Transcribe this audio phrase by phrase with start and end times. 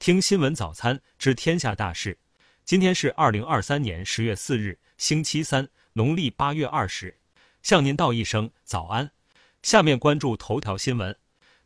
[0.00, 2.18] 听新闻早餐知天下大事。
[2.64, 7.18] 今天是二零二三年十月四日，星期三，农历八月二十。
[7.62, 9.10] 向您道一声早安。
[9.62, 11.14] 下面关注头条新闻：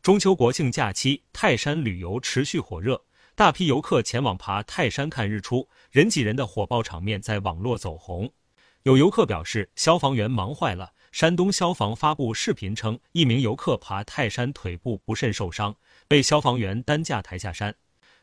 [0.02, 3.04] 中秋国庆假期，泰山旅游持续火热，
[3.36, 8.32] 大批游客前往爬泰山看日出，人挤人的火爆场面在网络走红。
[8.82, 10.92] 有游客表示，消防员忙坏了。
[11.12, 15.76] 山东消防发布视频称，一名游客爬泰山腿部不慎受伤，
[16.08, 17.76] 被消防员担架抬下山。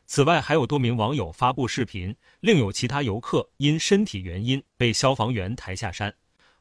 [0.06, 6.14] 此外，还有多名网友发布视频，另有其他游客因身体原因被消防员抬下山。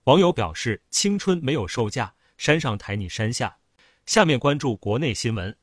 [0.06, 3.58] 网友表示：“青春没有售价，山上抬你山下。”
[4.06, 5.56] 下面关注国内新闻。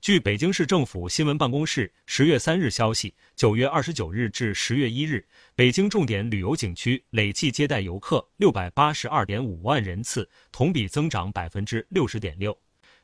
[0.00, 12.56] 据北京市政府新闻办公室十月三日消息，九月二十九日至十月一日，北京重点旅游景区累计接待游客六百八十二点五万人次，同比增长百分之六十点六，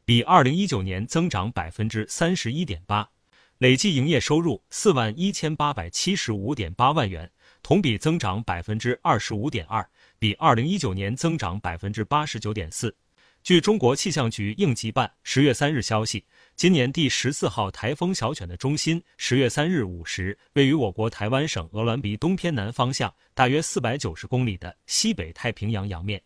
[0.05, 3.09] 比二零一九年增长百分之三十一点八。
[3.63, 7.31] 累计营业收入四万一千八百七十五点八万元，
[7.63, 12.93] 同比增长百分之二十五点二，比二零一九年增长百分之八十九点四。
[13.45, 26.21] 据中国气象局应急办十月三日消息，今年第十四号台风小犬的中心十月三日午时位于我国台湾省鹅銮鼻东偏南方向大约四百九十公里的西北太平洋洋面。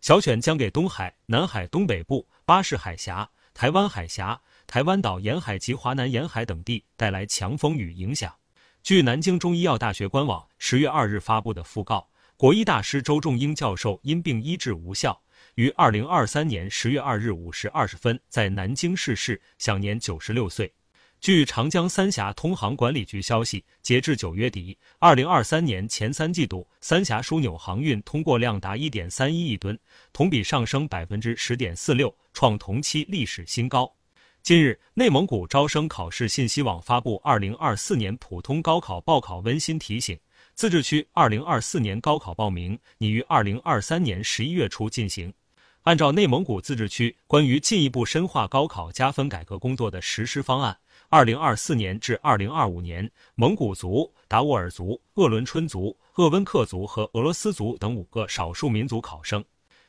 [0.00, 4.40] 小犬将给东海、南海东北部、巴士海峡、台湾海峡、
[4.70, 8.32] 台湾岛沿海及华南沿海等地带来强风雨影响。
[8.84, 15.20] 据南京中医药大学官网十月二日发布的讣告，国医大师周仲英教授因病医治无效。
[15.56, 20.72] 于二零二三年十月二日五时二十分在南京逝世，享年九十六岁。
[21.20, 29.76] 据长江三峡通航管理局消息，截至九月底，二零二三年前三季度，三峡枢纽航运通过量达一点三一亿吨，
[30.12, 33.92] 同比上升百分之十点四六，创同期历史新高。
[34.42, 40.18] 近日，内蒙古招生考试信息网发布二零二四年普通高考报考温馨提醒：
[40.54, 45.32] 自治区二零二四年高考报名拟于二零二三年十一月初进行。
[45.82, 50.76] 按照内蒙古自治区关于进一步深化高考加分改革工作的实施方案，
[51.10, 59.44] 二零二四年至二零二五年，蒙古族、达斡尔族、鄂伦春族、鄂温克族和俄罗斯族等五个少数民族考生，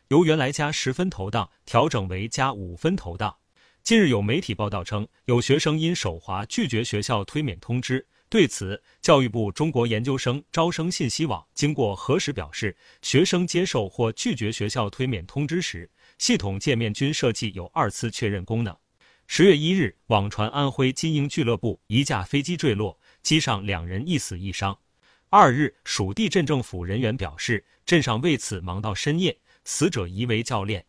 [0.09, 3.33] 由原来加十分投档调整为加五分投档。
[3.83, 8.05] 近日有媒体报道称，有学生因手滑拒绝学校推免通知。
[8.29, 18.75] 对此，教育部中国研究生招生信息网经过核实表示，学生接受或拒绝学校推免通知时，系统界面均设计有二次确认功能。
[19.25, 24.77] 十月一日，网传安徽金鹰俱乐部一架飞机坠落，机上两人一死一伤。
[25.29, 30.85] 二日，属地镇政府人员表示，镇上为此忙到深夜，死者疑为教练。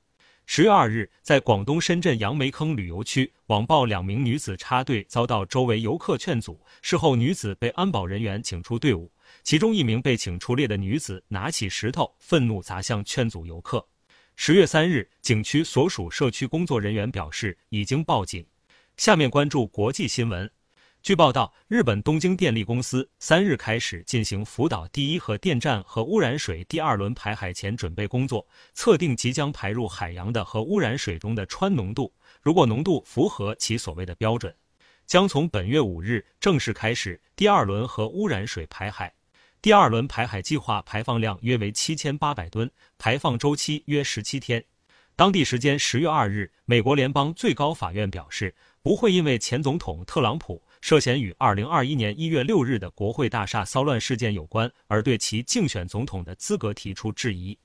[0.55, 9.11] 十月二日，在广东深圳杨梅坑旅游区，网曝两名女子插队遭到周围游客劝阻，事后女子被安保人员请出队伍，
[9.43, 13.83] 其中一名被请出列的女子拿起石头，愤怒砸向劝阻游客。
[14.37, 18.47] 十月三日，景区所属社区工作人员表示已经报警。
[18.99, 20.51] 下面关注国际新闻。
[21.03, 32.15] 据报道，日本东京电力公司三日开始进行福岛第一核电站核污染水第二轮排海前准备工作，测定即将排入海洋的核污染水中的氚浓度。
[32.41, 34.55] 如果浓度符合其所谓的标准，
[35.05, 39.13] 将从本月五日正式开始第二轮核污染水排海。
[39.61, 44.65] 第二轮排海计划排放量约为七千八百吨，排放周期约十七天。
[45.17, 50.63] 当地时间十月二日，美国联邦最高法院表示，不会因为前总统特朗普。
[50.82, 57.56] 涉嫌与二零二一年一月六日的国会大厦骚乱事件有关，而对其竞选总统的资格提出质疑。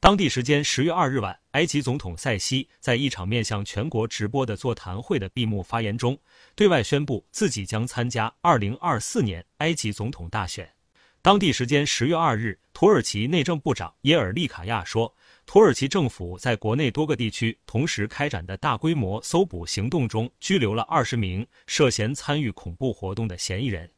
[0.00, 6.18] 当地时间十月二日晚，埃及总统塞西在一场面向全国直播的座谈会的闭幕发言中，
[6.56, 10.68] 对外宣布自己将参加二零二四年埃及总统大选。
[11.22, 15.14] 当地时间十月二日，土耳其内政部长耶尔利卡亚说。
[15.46, 23.88] 土耳其政府在国内多个地区同时开展的大规模搜捕行动中，拘留了二十名涉嫌参与恐怖活动的嫌疑人。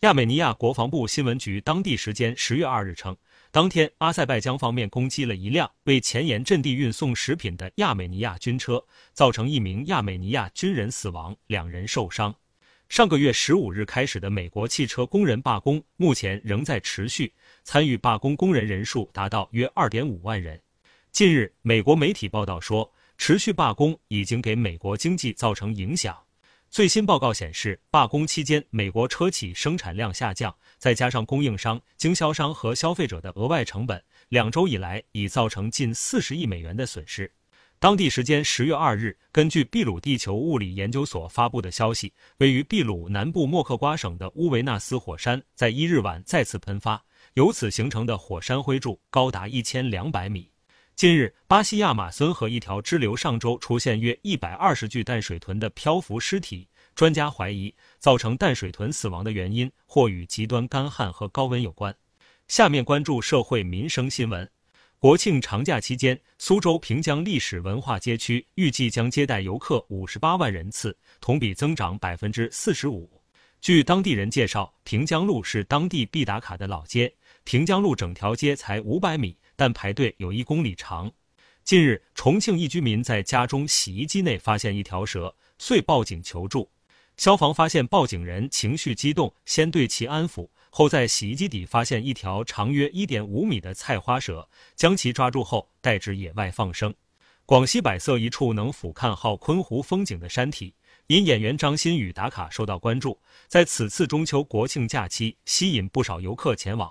[0.00, 3.16] 亚美尼亚国防部新闻局当地时间十月二日称，
[3.50, 12.34] 当天阿塞拜疆方面攻击了一辆为前沿阵地运送食品的亚美尼亚军车，造成一名亚美尼亚军人死亡，两人受伤。
[12.88, 20.60] 上个月十五日开始的美国汽车工人罢工，目前仍在持续，参与罢工工人人数达到约二点五万人。
[21.14, 26.18] 近日，美国媒体报道说，持续罢工已经给美国经济造成影响。
[26.68, 37.30] 最新报告显示，罢工期间，美国车企生产量下降，再加上供应商、经销商和消费者的额外成本，两周以来已造成近四十亿美元的损失。
[37.78, 50.50] 当地时间十月二日，根据秘鲁地球物理研究所发布的消息，位于秘鲁南部莫克瓜省的乌维纳斯火山在一日晚再次喷发，由此形成的火山灰柱高达一千两百米。
[50.96, 61.92] 近日，巴西亚马孙河一条支流上周出现约一百二十具淡水豚的漂浮尸体，专家怀疑造成淡水豚死亡的原因或与极端干旱和高温有关。
[62.46, 64.48] 下面关注社会民生新闻。
[65.00, 73.20] 国庆长假期间，苏州平江历史文化街区预计将接待游客五十八万人次，同比增长百分之四十五。
[73.60, 77.12] 据当地人介绍，平江路是当地必打卡的老街。
[77.42, 81.10] 平江路整条街才五百米，但排队有一公里长。
[81.62, 86.70] 近日，重庆一居民在家中洗衣机内发现一条蛇，遂报警求助。
[87.16, 90.48] 消防发现报警人情绪激动，先对其安抚。
[90.70, 96.92] 后在洗衣机底发现一条长约一点五米的菜花蛇，将其抓住后带至野外放生。
[97.46, 100.74] 广西百色一处能俯瞰好昆湖风景的山体，
[101.06, 106.90] 因演员张馨予打卡受到关注，在此次中秋国庆假期吸引不少游客前往。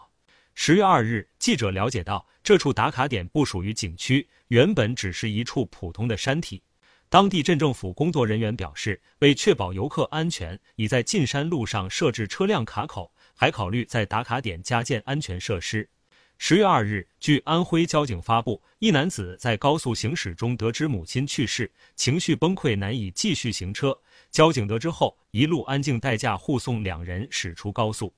[0.56, 6.62] 十月二日，记者了解到，这处打卡点不属于景区，原本只是一处普通的山体。
[7.08, 13.14] 当地镇政府工作人员表示，为确保游客安全，已在进山路上设置车辆卡口。
[13.36, 15.90] 还考虑在打卡点加建安全设施。
[16.38, 23.98] 十月二日，据安徽交警发布，一男子在高速行驶中得知母亲去世，情绪崩溃，难以继续行车。
[24.30, 28.14] 交警得知后，一路安静代驾护送两人驶出高速。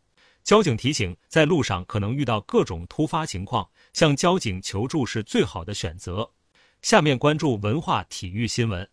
[0.45, 6.31] 交警提醒，在路上可能遇到各种突发情况，向交警求助是最好的选择。
[6.83, 8.87] 下面关注文化体育新闻。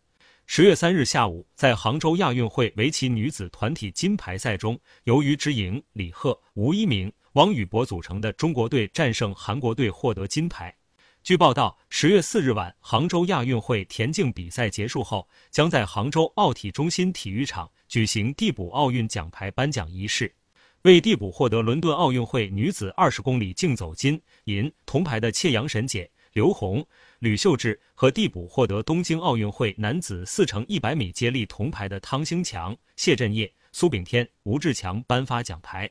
[0.46, 10.74] 十月三日下午，在杭州亚运会围棋女子团体金牌赛中，由于之莹、李贺、吴一鸣、王宇博组成的中国队战胜韩国队获得金牌。
[11.22, 20.34] 据报道，十月四日晚，杭州亚运会田径比赛结束后，将在杭州奥体中心体育场举行递补奥运奖牌颁奖仪式。
[20.82, 26.10] 为递补获得伦敦奥运会女子二十公里竞走金银铜牌的切阳神姐。
[26.32, 26.84] 刘虹、
[27.18, 35.88] 吕秀智和递补获得东京奥运会男子四乘一百米接力铜牌的汤兴强、谢震业、苏炳添、吴志强颁发奖牌。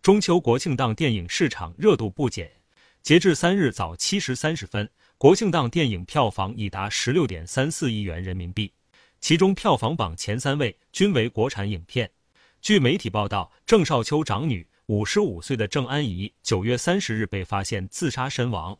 [0.00, 2.50] 中秋国庆档电影市场热度不减，
[3.02, 4.88] 截至三日早七时三十分，
[5.18, 8.72] 国庆档电影票房已达十六点三四亿元人民币，
[9.20, 12.08] 其中票房榜前三位均为国产影片。
[12.62, 18.76] 据媒体报道，郑少秋长女五十五岁的郑安怡九月三十日被发现自杀身亡。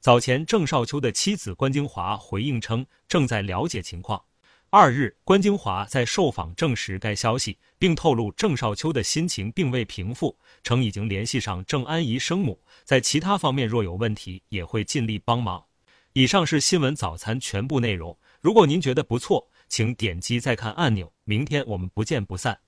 [0.00, 4.22] 早前，郑少秋的妻子关京华回应称，正在了解情况。
[4.68, 15.64] 二日，关京华在受访证实该消息，并透露郑少秋的心情并未平复，称已经联系上郑安怡生母，在其他方面若有问题，也会尽力帮忙。
[16.12, 18.18] 以上是新闻早餐全部内容。
[18.42, 21.10] 如果您觉得不错，请点击再看按钮。
[21.24, 22.58] 明天我们不见不散。